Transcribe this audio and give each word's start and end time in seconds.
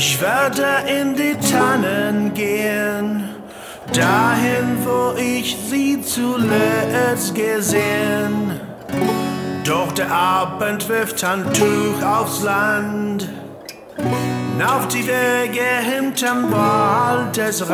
Ich 0.00 0.20
werde 0.20 0.64
in 0.86 1.16
die 1.16 1.34
Tannen 1.34 2.32
gehen, 2.32 3.30
dahin, 3.92 4.78
wo 4.84 5.18
ich 5.18 5.56
sie 5.68 6.00
zuletzt 6.00 7.34
gesehen. 7.34 8.60
Doch 9.64 9.90
der 9.90 10.08
Abend 10.08 10.88
wirft 10.88 11.24
Handtuch 11.24 12.00
aufs 12.00 12.44
Land, 12.44 13.28
auf 14.64 14.86
die 14.86 15.04
Wege 15.04 15.66
hinterm 15.82 16.52
Waldesrand. 16.52 17.72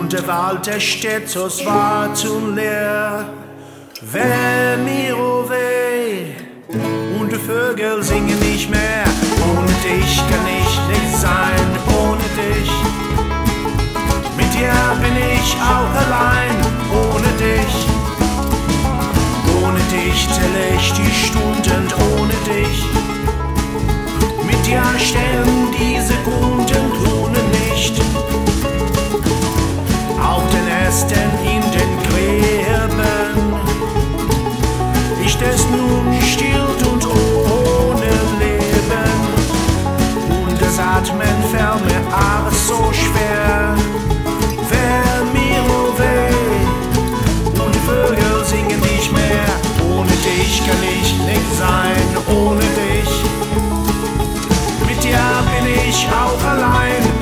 Und 0.00 0.10
der 0.10 0.26
Wald, 0.26 0.64
der 0.64 0.80
steht 0.80 1.28
so 1.28 1.50
schwarz 1.50 2.24
und 2.24 2.56
leer. 2.56 3.26
Weh 4.00 4.78
mir, 4.82 5.18
oh 5.18 5.44
weh, 5.50 6.32
und 7.20 7.30
die 7.30 7.36
Vögel 7.36 8.02
singen 8.02 8.47
den 31.06 31.18
Ästen 31.18 31.30
in 31.44 31.62
den 31.70 31.92
Gräben. 32.02 33.00
Ich 35.24 35.36
des 35.36 35.64
nun 35.70 36.20
stillt 36.22 36.82
und 36.90 37.06
ohne 37.06 38.10
Leben. 38.40 39.10
Und 40.44 40.60
das 40.60 40.78
Atmen 40.78 41.38
fällt 41.52 41.84
mir 41.84 42.50
so 42.50 42.92
schwer. 42.92 43.76
Wär 44.70 45.24
mir 45.32 45.62
oh 45.68 45.98
weh. 45.98 47.62
Und 47.62 47.74
die 47.74 47.80
Vögel 47.80 48.44
singen 48.44 48.80
nicht 48.80 49.12
mehr. 49.12 49.48
Ohne 49.94 50.10
dich 50.10 50.62
kann 50.66 50.82
ich 50.82 51.12
nicht 51.30 51.54
sein, 51.56 52.08
ohne 52.26 52.64
dich. 52.82 53.12
Mit 54.86 55.04
dir 55.04 55.20
bin 55.52 55.88
ich 55.88 56.08
auch 56.08 56.44
allein, 56.44 57.17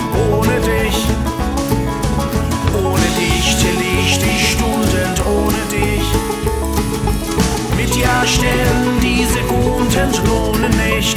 Mit 7.97 8.05
dir 8.05 8.27
stellen 8.27 9.01
die 9.01 9.25
Sekunden 9.25 10.13
lohnen 10.27 10.71
nicht. 10.77 11.17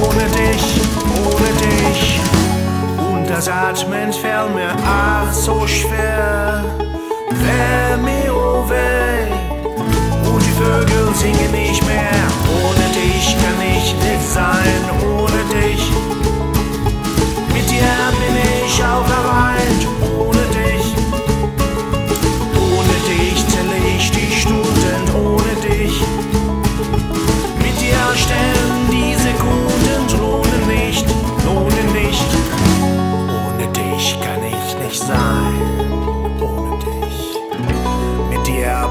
Ohne 0.00 0.26
dich, 0.30 0.80
ohne 1.26 1.50
dich. 1.58 2.20
Und 3.12 3.28
das 3.28 3.48
Atmen 3.48 4.12
fällt 4.12 4.54
mir 4.54 4.76
ach 4.86 5.32
so 5.32 5.66
schwer. 5.66 6.62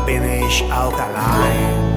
finish 0.06 0.62
alkaline. 0.64 1.91